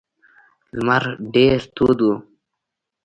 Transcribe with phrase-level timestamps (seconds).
[0.77, 1.03] لمر
[1.33, 2.13] ډیر تود و.